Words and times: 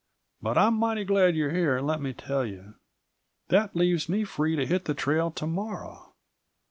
But 0.41 0.57
I'm 0.57 0.73
mighty 0.73 1.03
glad 1.03 1.35
you're 1.35 1.51
here, 1.51 1.79
let 1.79 2.01
me 2.01 2.11
tell 2.11 2.43
you. 2.43 2.73
That 3.49 3.75
leaves 3.75 4.09
me 4.09 4.23
free 4.23 4.55
to 4.55 4.65
hit 4.65 4.85
the 4.85 4.95
trail 4.95 5.29
to 5.29 5.45
morrow. 5.45 6.15